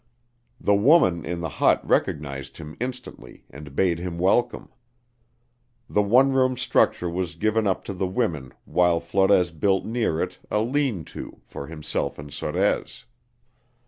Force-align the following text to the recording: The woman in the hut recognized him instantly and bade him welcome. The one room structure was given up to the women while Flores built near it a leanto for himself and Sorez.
The 0.59 0.73
woman 0.73 1.23
in 1.23 1.41
the 1.41 1.47
hut 1.61 1.87
recognized 1.87 2.57
him 2.57 2.75
instantly 2.79 3.45
and 3.51 3.75
bade 3.75 3.99
him 3.99 4.17
welcome. 4.17 4.69
The 5.87 6.01
one 6.01 6.31
room 6.31 6.57
structure 6.57 7.07
was 7.07 7.35
given 7.35 7.67
up 7.67 7.83
to 7.83 7.93
the 7.93 8.07
women 8.07 8.51
while 8.65 8.99
Flores 8.99 9.51
built 9.51 9.85
near 9.85 10.19
it 10.19 10.39
a 10.49 10.57
leanto 10.57 11.41
for 11.45 11.67
himself 11.67 12.17
and 12.17 12.31
Sorez. 12.33 13.05